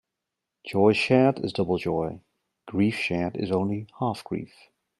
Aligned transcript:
Joy 0.65 0.93
shared 0.93 1.45
is 1.45 1.53
double 1.53 1.77
joy; 1.77 2.21
grief 2.65 2.95
shared 2.95 3.37
is 3.37 3.51
only 3.51 3.85
half 3.99 4.23
grief. 4.23 4.51